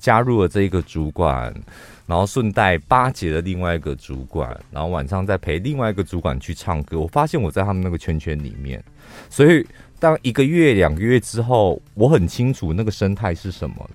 [0.00, 1.54] 加入了这个主管。
[2.10, 6.98] 然后顺带巴结了另外一个主管，然后晚上再陪另外一个主管去唱歌。
[6.98, 8.82] 我发现我在他们那个圈圈里面，
[9.28, 9.64] 所以
[10.00, 13.90] 当一个月、两个月之后，我很清楚那个生态是什么。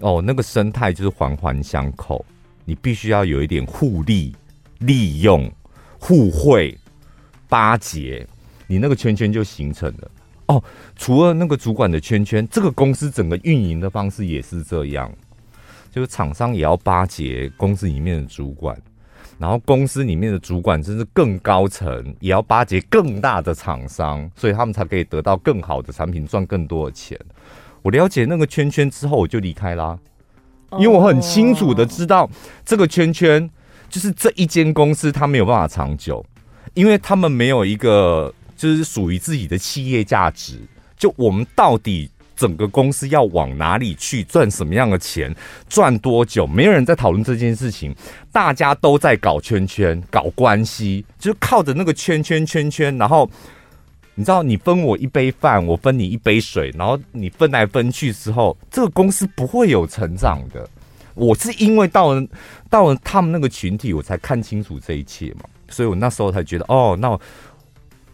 [0.00, 2.22] 哦，那个生态就是环环相扣，
[2.66, 4.36] 你必须要有一点互利、
[4.80, 5.50] 利用、
[5.98, 6.76] 互惠、
[7.48, 8.26] 巴结，
[8.66, 10.10] 你那个圈圈就形成了。
[10.48, 10.62] 哦，
[10.96, 15.10] 除了那个主管的圈圈，这个公司整个运营的方式也是这样。
[15.96, 18.78] 就是厂商也要巴结公司里面的主管，
[19.38, 27.18] 然后公司里面的主管甚至更高层也要巴结更大的厂商，所以他们才可以得到更好的产品，赚更多的钱。
[27.80, 29.98] 我了解那个圈圈之后，我就离开啦，
[30.72, 32.28] 因为我很清楚的知道
[32.62, 33.48] 这个圈圈
[33.88, 36.22] 就是这一间公司，它没有办法长久，
[36.74, 40.60] 因为他们没有一个就是属于自己的企业价值。
[40.98, 45.34] 就我们到底整个公司要往哪里去，赚什么样的钱，
[45.70, 46.46] 赚多久？
[46.46, 47.94] 没有人在讨论这件事情，
[48.30, 52.96] 大家都在搞圈圈、搞关系，就是靠着那个圈圈圈圈。
[52.98, 53.28] 然后
[54.14, 60.68] 你知道，你分我一杯饭，我分你一杯水，然后你分来分去之后，这个公司不会有成长的。
[61.14, 62.22] 我是因为到了
[62.68, 67.18] 到了他们那个群体，我才看清楚这一切嘛，所以我那时候才觉得，哦，那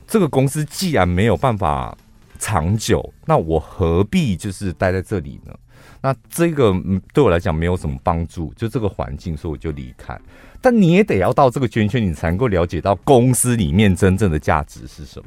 [0.07, 1.99] 这个公司既然没有办法。
[2.43, 5.55] 长久，那我何必就是待在这里呢？
[6.01, 6.75] 那这个
[7.15, 10.21] 对我来讲没有什么帮助，就这个环境，所以我就离开。
[10.61, 15.27] 但你也得要到这个圈圈，你才能够了解到公司里面真正的价值是什么。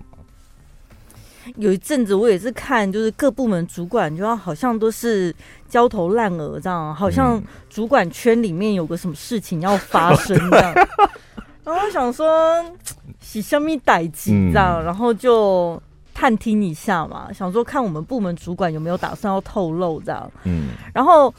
[1.56, 5.34] 有一阵子我也是看，就是各部门主管就要好像都是
[5.70, 10.74] 焦头烂额这样，好像主管圈里面有个什么事情要发生这样。
[11.64, 12.62] 然后我想说，
[13.24, 15.82] 是什么代志这样，然后就。
[16.16, 21.32] 探听一下嘛，想说看我们部门主管有没有打算要透露这样，嗯，然后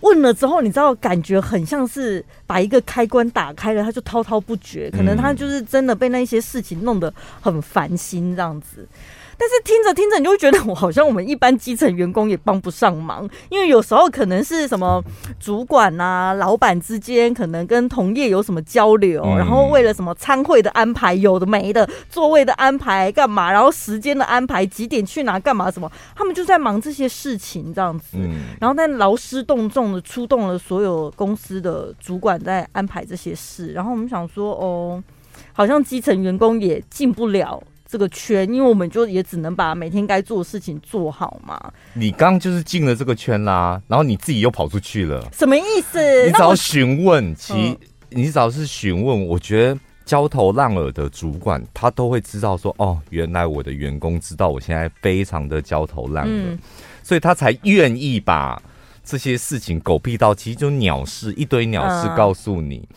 [0.00, 8.88] 问了之后，你知道感觉很像是把一个开关打开了，他就滔滔不绝，可能他就是真的被那些事情弄得很烦心这样子。
[9.42, 15.02] 但是听着听着，你就会觉得我好像我们一般基层员工也帮不上忙，因为有时候可能是什么
[15.40, 28.16] 主管啊、老板之间可能跟同业有什么交流，然后为了什么参会的安排，有的没的，座位的安排干嘛，然后时间的安排，几点去哪干嘛什么，他们就在忙这些事情这样子，
[28.60, 35.02] 然后但劳师动众的出动了所有公司的主管在安排这些事，然后我们想说，哦，
[35.52, 37.60] 好像基层员工也进不了。
[37.92, 41.60] 这个圈，因为我们就也只能把每天该做的事情做好嘛。
[41.92, 46.00] 你刚就是进了这个圈啦，然后你自己又跑出去了，什么意思？
[46.24, 47.76] 你只要询问，其实
[48.08, 56.58] 你只要是询问，我觉得焦头烂额的主管他都会知道说，哦，原来我的员工知道我现在非常的焦头烂额，嗯、
[57.02, 58.58] 所以他才愿意把
[59.04, 62.76] 这些事情狗屁到，其实就鸟事一堆鸟事告诉你。
[62.76, 62.96] 嗯、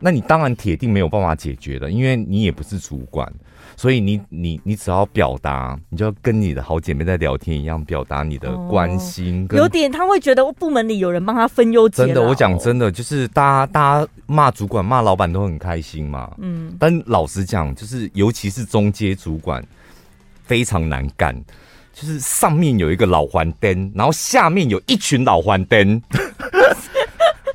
[0.00, 3.32] 那你当然铁定没有办法解决的，因为你也不是主管。
[3.76, 9.46] 所以你你你只要表达，你就要跟你的好姐妹在聊天一样，表达你的关心。
[9.52, 11.88] 有点他会觉得部门里有人帮他分忧。
[11.88, 16.30] 真的，我讲真的，就是大家大家骂主管骂老板都很开心嘛。
[16.38, 16.74] 嗯。
[16.78, 19.64] 但老实讲，就是尤其是中阶主管
[20.44, 21.34] 非常难干，
[21.92, 26.00] 就是上面有一个老黄灯，然后下面有一群老黄灯。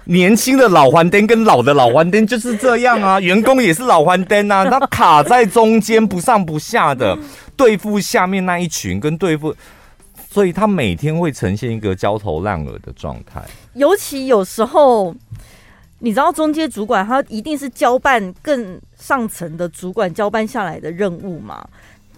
[0.05, 7.17] 年轻的老黄灯跟老的老黄灯就是这样啊， 员工也是老黄灯啊， 他卡在中间不上不下的
[7.55, 9.53] 对付下面那一群，跟对付，
[10.29, 13.43] 所以他每天会呈现一个焦头烂额的状态。
[13.73, 15.13] 尤其有时候，
[15.99, 21.63] 你知道中阶主管他一定是交办更上层的主管交办下来的任务嘛，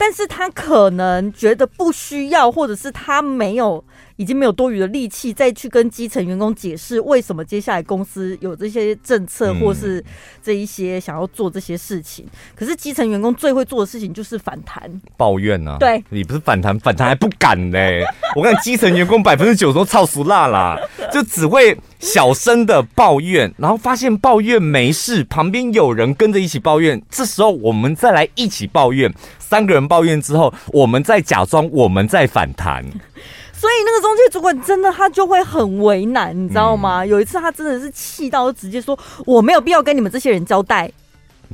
[0.02, 3.84] 但是他可能觉得不需要，或者是他没有。
[4.18, 10.04] 已经没有多余的力气再去跟基层员工解释为什么接下来公司有这些政策，或是
[10.44, 12.24] 这一些想要做这些事情。
[12.54, 14.84] 可是基层员工最会做的事情就是反弹、
[15.18, 15.78] 抱怨呢、啊。
[15.80, 17.80] 对，你不是反弹，反弹还不敢呢。
[18.36, 20.78] 我看基层员工百分之九十都操俗辣啦，
[21.12, 29.12] 就只会小声的抱怨，然后发现抱怨没事，旁边有人跟着一起抱怨，这时候我们再来一起抱怨，
[29.52, 32.82] 三个人抱怨之后，我们再假装我们在反弹。
[33.52, 37.04] 所以那个中介主管真的他就会很为难，你知道吗？
[37.04, 40.90] 嗯、有一次他真的是气到直接说：“我没有必要跟你们这些人交代，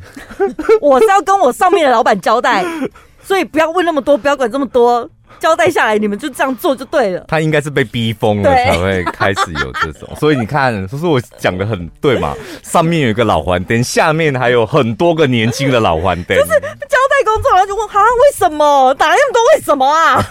[0.79, 2.63] 我是要跟我上面的老板交代，
[3.23, 10.09] 所以不要问那么多，不要管这么多，交代下来你们就这样做就对了。”他应该是被逼疯了才会开始有这种。
[10.19, 12.35] 所以你看，说是我讲的很对嘛？
[12.63, 19.41] 上面有一个老黄灯，下面还有很多个年轻的老黄灯，就是交代工作，然后就问：“啊，为什么打那么多？
[19.53, 20.25] 为什么啊？”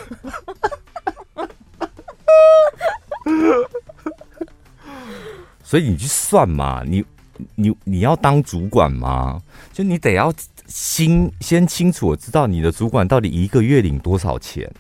[5.63, 7.05] 所以你去算嘛，你
[7.57, 9.41] 你你要当主管吗？
[9.73, 10.33] 就你得要
[10.67, 14.71] 心先清楚，我知道你的主管到底一个月领多少钱。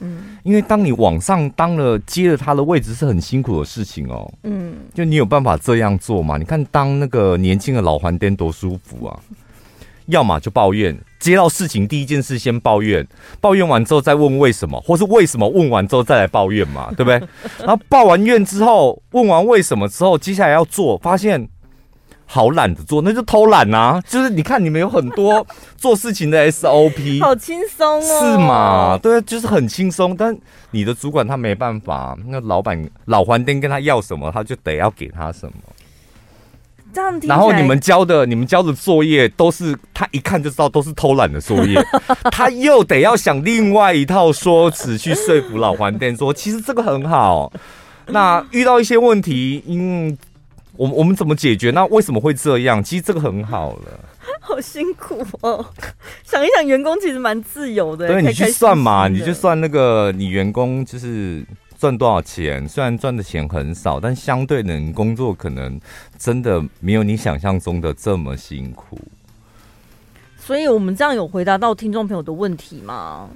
[0.00, 4.32] 嗯，因为当你往上当了，接了他的位置是很辛苦的事情哦。
[4.42, 6.36] 嗯，就你有办法这样做吗？
[6.36, 9.18] 你看当那个年轻的老黄颠多舒服啊！
[10.06, 13.04] 要么就抱怨，接到事情第一件事先抱怨，
[13.40, 17.20] 抱怨完之后再问为什么，或是为什么问完之后再来抱怨嘛，对不对？
[17.58, 21.48] 然后抱完怨之后，问完为什么之后，接下来要做，发现。
[22.28, 24.02] 好懒得做，那就偷懒啊！
[24.08, 25.46] 就是你看，你们有很多
[25.78, 28.98] 做事情的 SOP，好轻松哦，是嘛？
[29.00, 30.14] 对，就是很轻松。
[30.16, 30.36] 但
[30.72, 35.52] 你的主管他没办法，那老板老黄丁跟他要什么，他就得要给他什么。
[36.92, 37.28] 这样听。
[37.28, 41.80] 然后你们交的，你们交的作业都是他一看就知道都是偷懒的作业，
[42.32, 47.52] 他又得要想另外一套说辞去说服老黄丁说，其实这个很好。
[48.08, 50.18] 那遇到一些问题，嗯。
[50.76, 51.70] 我我们怎么解决？
[51.70, 52.82] 那为什么会这样？
[52.82, 54.00] 其实这个很好了。
[54.40, 55.64] 好辛苦哦！
[56.24, 58.08] 想一想，员工其实蛮自由的。
[58.08, 61.44] 对，你去算嘛，你就算那个你员工就是
[61.78, 65.80] 赚多少钱，虽然赚的钱很少，但相对的，你工作可能
[66.18, 68.98] 真的没有你想象中的这么辛苦。
[70.38, 73.28] 所以我们这样有回答到听众朋友的问题吗？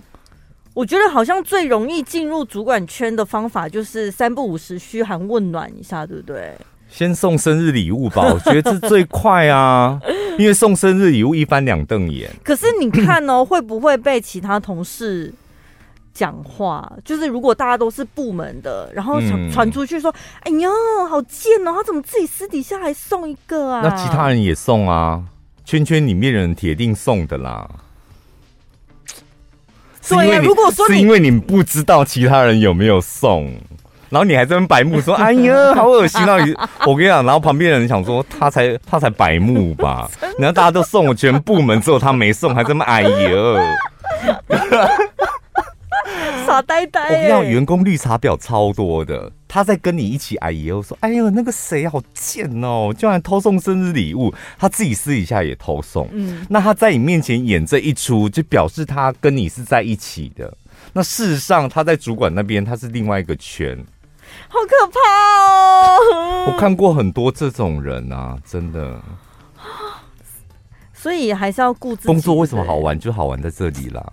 [0.73, 6.57] 我觉得好像最容易进入主管圈的方法就是三不五时嘘寒问暖一下，对不对？
[6.91, 9.99] 先送生日礼物吧， 我觉得这最快啊，
[10.39, 12.31] 因为送生日礼物一翻两瞪眼。
[12.43, 15.33] 可是你看哦， 会不会被其他同事
[16.13, 16.93] 讲话？
[17.05, 20.71] 就是如果大家都是部门的，然后传传出去说：“哎呦，
[21.09, 25.23] 好贱哦，他怎么自己私底下还送一个啊？”那其他人也送啊，
[25.65, 27.69] 圈圈里面人铁定送的啦。
[30.09, 33.55] 对呀，如果说是因为你们不知道其他人有没有送。
[34.11, 36.53] 然后你还在那白目说：“哎呀，好恶心啊！”你
[36.85, 43.09] 我跟你讲，然后旁边的人想说：“他才他才白目吧？”然后大家都送我全部门，之后他没送，还这么哎呀，
[46.47, 47.05] 傻呆呆。
[47.05, 60.53] 我跟你讲，员工绿茶婊超多的，他在跟你一起哎呀，我说：“哎呦，那个谁好贱哦，居然偷送生日礼物，他自己私底下也偷送。”嗯，那他在你面前演这一出，就表示他跟你是在一起的。
[60.93, 63.79] 那事实上，他在主管那边，他是另外一个圈。
[64.53, 64.99] 好可怕
[65.47, 66.47] 哦！
[66.49, 69.01] 我看过很多这种人啊，真的。
[70.93, 72.09] 所以还是要顾自己。
[72.09, 72.99] 工作为什么好玩？
[72.99, 74.05] 就好玩在这里啦。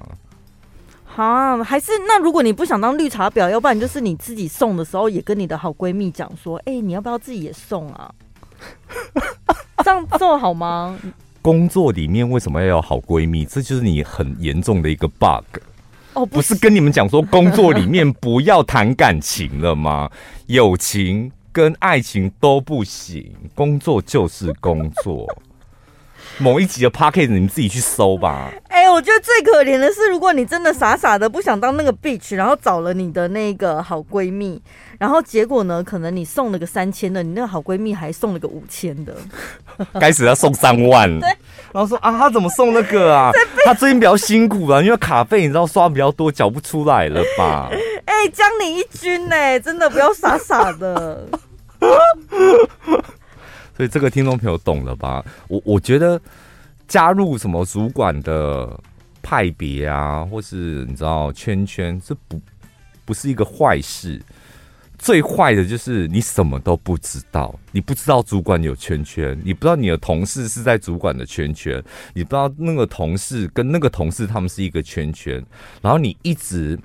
[1.05, 8.13] 好，还是那如果你不想当绿茶婊，要不然就是你自己送的时候，也跟你的好闺蜜讲说：“哎、欸，你要不要自己也送啊？”
[9.83, 10.97] 这样做好吗？
[11.41, 13.43] 工作里面为什么要有好闺蜜？
[13.43, 15.59] 这就是你很严重的一个 bug。
[16.17, 20.09] 哦，不是跟你们讲说工作里面 不要谈感情了吗？
[20.47, 25.27] 友情跟爱情都不行，工作就是工作。
[26.39, 28.51] 某一集的 podcast 你们自己去搜吧。
[28.91, 34.61] 我觉得最可怜的是，如果你真的傻傻的不想当那个 bitch，然后找了你的那个好闺蜜，
[34.97, 39.15] 然后结果呢，可能你送了个三千的，你那个好闺蜜还送了个五千的，
[39.99, 41.07] 该死要送三万。
[41.19, 41.27] 对，
[41.73, 43.31] 然后说啊，他怎么送那个啊？
[43.65, 47.69] 他最近比较辛苦啊，因为卡费你知道刷比较多，缴不出来了吧？
[48.05, 51.27] 哎、欸，将你一军呢、欸，真的不要傻傻的。
[53.75, 55.23] 所以这个听众朋友懂了吧？
[55.47, 56.19] 我我觉得
[56.87, 58.79] 加入什么主管的
[59.21, 62.41] 派别啊，或是你知道圈圈，这不
[63.05, 64.21] 不是一个坏事。
[64.97, 71.83] 最坏的就是你什么都不知道，你不知道主管有圈圈，你不知道你的同事是在主管的圈圈，
[72.15, 75.43] 你不知道那个同事跟那个同事他们是一个圈圈，
[75.83, 76.79] 然后你一直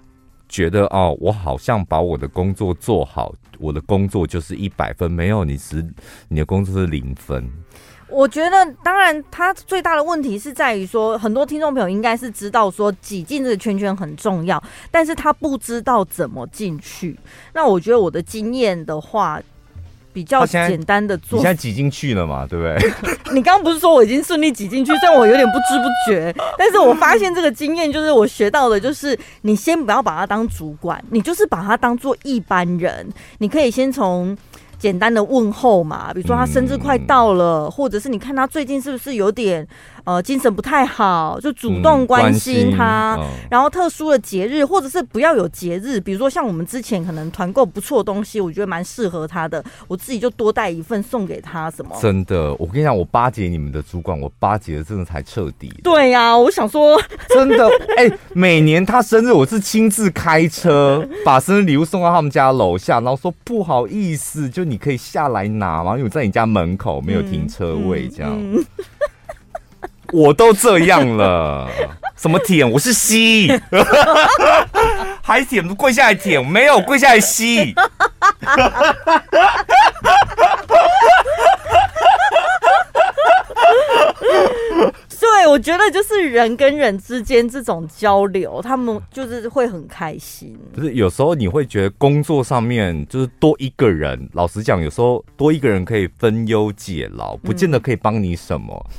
[0.47, 3.35] 觉得哦，我好像把我的工作做好。
[3.59, 5.87] 我的工作就是一百分，没有你是
[6.27, 7.49] 你的工作是零分。
[8.13, 17.19] 我觉得，当然，他最大的问题是在于说，很多听众朋友应该是知道说挤进这个圈圈很重要，但是他不知道怎么进去。
[17.55, 19.41] 那我觉得我的经验的话。
[20.15, 22.47] 比较简单的做，你现在挤进去了嘛？
[22.47, 22.93] 对不对？
[23.33, 33.09] 你刚刚不是说我已经顺利挤进去，虽然我有点不知不觉，但是我发现这个经验就是我学到的，就是你先不要把他当主管，你就是把他当做一般人，
[33.39, 34.37] 你可以先从
[34.83, 39.65] 简单的问候嘛，比如说他生日快到了，或者是你看他最近是不是有点。
[40.05, 43.17] 呃，精神不太好，就主动关心他。
[43.21, 51.71] 嗯、然后特殊的节日，或者是不要有节日，比如说像我们之前可能团购不错的东西，我觉得蛮适合他的，我自己就多带一份送给他。
[51.71, 51.97] 什么？
[52.01, 55.73] 真的，我跟你讲，我巴结你们的主管，我巴结的真的才彻底。
[55.83, 65.93] 对呀、啊，我想说， 真的，哎、欸，每年他生日，我是亲自开车把生日礼物送到他们家楼下，然后说不好意思，就你可以下来拿吗？
[65.93, 68.33] 因为我在你家门口没有停车位，这样。
[68.33, 68.65] 嗯嗯
[70.13, 71.69] 我都这样了，
[72.17, 72.71] 什么舔？
[72.71, 73.51] 我是吸，
[75.23, 75.67] 还舔？
[75.67, 76.47] 不跪下来舔？
[76.47, 77.75] 没有跪下来吸。
[85.21, 90.57] 对，我觉得就是人跟人之间这种交流，他们就是会很开心。
[90.75, 98.93] 不是有时候你会觉得工作上面就是多一个人，老实讲，有时候多一个人可以分忧解劳，不见得可以帮你什么，嗯、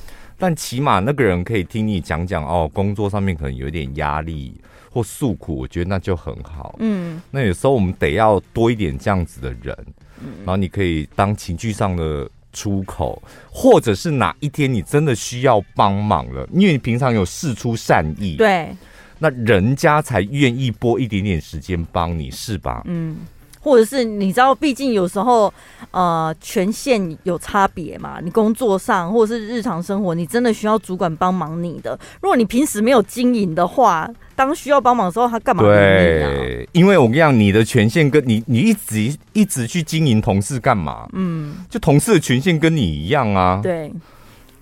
[0.43, 4.53] 但起码那个人可以听你讲讲哦，工作上面可能有点压力
[4.91, 6.75] 或诉苦，我觉得那就很好。
[6.79, 9.77] 嗯，那有时候我们得要多一点这样子的人，
[10.39, 12.29] 然后你可以当情绪上的。
[12.55, 13.19] 出口，
[13.51, 18.69] 或者是哪一天你真的需要帮忙了，因为你平常有事出善意，对，
[19.17, 22.83] 那人家才愿意拨一点点时间帮你，是吧？
[22.85, 23.15] 嗯。
[23.63, 25.51] 或者是你知道，毕竟有时候，
[25.91, 28.19] 呃，权限有差别嘛。
[28.21, 31.97] 你工作上或者是日常生活，你真的需要主管帮忙你的。
[32.21, 35.63] 如果你平时没有经营的话，当需要帮忙的时候，他干嘛？
[35.63, 41.07] 对，因为我跟你讲，你的权限跟你，你一直一直去经营同事干嘛？
[41.13, 43.61] 嗯，就同事的权限跟你一样啊。
[43.63, 43.89] 对，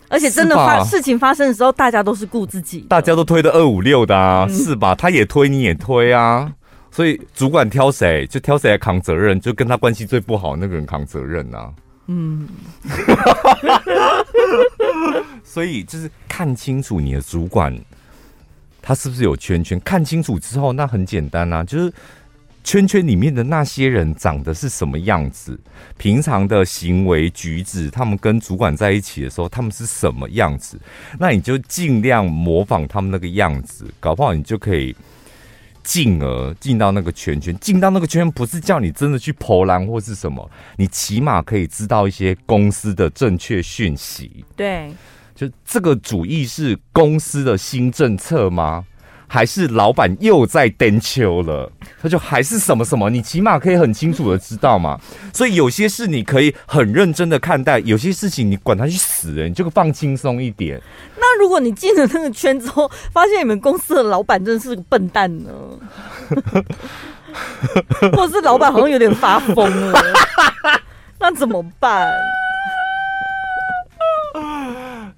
[0.10, 4.94] 而且真的发事情发生的时候，大家都是顾自己，大家都推的二五六的啊，嗯、是吧？
[4.94, 6.52] 他也推，你也推啊。
[6.92, 11.74] 所以主管挑谁，就挑谁来扛责任，就跟他关系最不好那个人扛责任呐、啊。
[12.08, 12.50] 嗯，
[15.42, 17.74] 所以就是看清楚你的主管，
[18.82, 19.80] 他是不是有圈圈？
[19.80, 21.94] 看清楚之后，那很简单啊，就是
[22.66, 25.58] 圈圈里面的那些人长得是什么样子，
[25.98, 30.78] 平常的行为举止，他们跟主管在一起的时候，他们是什么样子？
[31.18, 34.94] 那你就尽量模仿他们那个样子，搞不好你就可以。
[35.84, 44.46] 进而进到那个圈圈，进到那个圈圈不是叫你真的去投篮或是什么，你起码可以知道一些公司的正确讯息。
[44.56, 44.94] 对，
[45.36, 48.86] 就这个主意是公司的新政策吗？
[49.34, 51.72] 还是老板又在登秋了？
[52.02, 55.00] 他就还是什么什么，你起码可以很清楚的知道嘛。
[55.34, 60.82] 所以有些事你可以很认真的看待，有些事情你管他去死了，你就放轻松一点。
[61.16, 65.50] 那如果你进了那个圈之后，发现你们公司的老板真的是个笨蛋呢？
[68.12, 69.98] 或者是老板好像有点发疯了？
[71.18, 72.12] 那怎么办？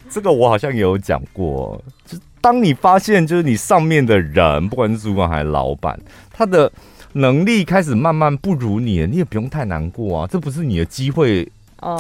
[0.08, 2.16] 这个我好像也有讲过，就。
[2.44, 5.98] 当你发现，就是你上面的人，不管是主管还是老板，
[6.30, 6.70] 他的
[7.14, 10.28] 能力开始慢慢不如你，你也不用太难过啊。
[10.30, 11.50] 这不是你的机会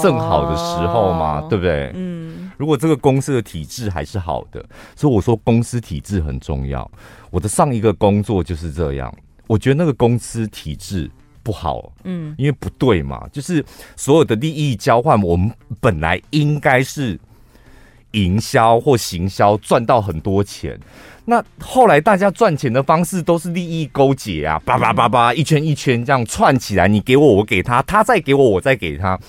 [0.01, 1.91] 正好的时候吗？Oh, 对不对？
[1.95, 2.51] 嗯。
[2.57, 4.61] 如果这个公司的体制还是好的，
[4.97, 6.91] 所以我说公司体制很重要。
[7.31, 9.15] 我的上一个工作就是这样，
[9.47, 11.09] 我觉得那个公司体制
[11.41, 13.63] 不好，嗯，因为不对嘛，就是
[13.95, 17.17] 所有的利益交换，我们本来应该是。
[18.13, 20.75] 营销或行销赚到很多钱，
[21.25, 29.19] 那后来大家赚钱的方式都是利益勾结啊，叭叭叭叭，一圈一圈这样串起来，你给我，我给他，他再给我，我再给他。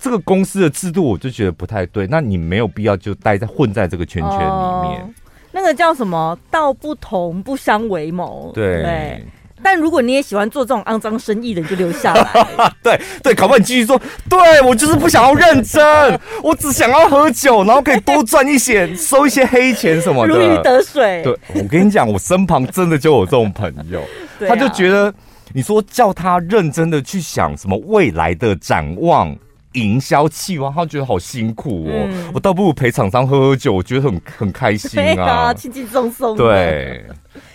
[0.00, 5.00] 这个公司的制度我就觉得不太对，那你没有必要就待在混在这个圈圈里面。
[5.02, 5.10] 哦，
[5.52, 6.38] 那个叫什么？
[6.50, 8.52] 道不同不相为谋。
[8.54, 8.82] 对。
[8.82, 9.24] 对
[9.62, 12.46] 但如果你也喜欢做这种肮脏生意的，你就留下来。
[12.82, 14.00] 对对，搞不好你继续说。
[14.28, 15.82] 对，我就是不想要认真，
[16.42, 20.34] 我只想要喝酒，然后可以多赚一些，收一些黑钱什么的。
[20.34, 21.22] 如鱼得水。
[21.22, 24.02] 对，我跟你讲，我身旁真的就有这种朋友，
[24.46, 25.12] 他就觉得
[25.52, 29.36] 你说叫他认真的去想什么未来的展望、
[29.72, 31.92] 营销企划，他觉得好辛苦哦。
[32.10, 36.36] 嗯、我倒不如陪厂商喝喝酒，我觉得很很开心啊，轻轻松松。
[36.36, 37.04] 对，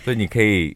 [0.04, 0.76] 所以你可以。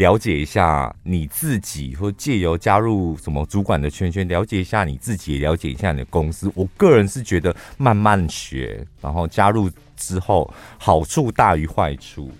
[0.00, 6.50] 了解一下你自己，或借由加入什么主管的圈圈，了解一下你自己，了解一下你的公司。
[6.54, 12.30] 我个人是觉得慢慢学，然后加入之后好处大于坏处。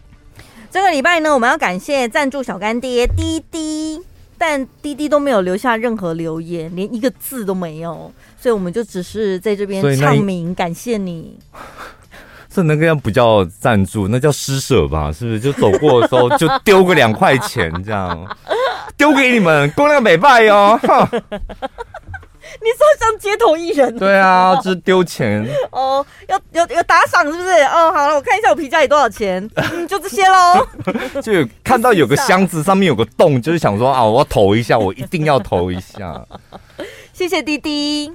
[0.71, 4.01] 这个礼拜呢，我们要感谢赞助小干爹滴滴，
[4.39, 11.39] 但滴滴都没有留下任何留言，连一个字都没有，所以我们就只是在这边唱名感谢你。
[12.53, 15.13] 这那个样不叫赞助，那叫施舍吧？
[15.13, 15.41] 是不是？
[15.41, 18.37] 就走过的时候就丢个两块钱这样，
[18.99, 20.79] 丢给你们，供量美拜哦。
[22.61, 23.97] 你说像街头艺人？
[23.97, 26.05] 对啊，就是丢钱 哦。
[26.27, 27.49] 要有有打赏是不是？
[27.67, 29.49] 哦，好了，我看一下我皮夹里多少钱。
[29.55, 30.67] 嗯，就这些喽。
[31.23, 36.21] 就有看到有个箱子上面有个洞，就是想说啊，我要投一下，我一定要投一下。
[37.13, 38.13] 谢谢滴滴。